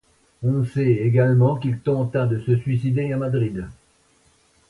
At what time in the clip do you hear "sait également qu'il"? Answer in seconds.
0.63-1.77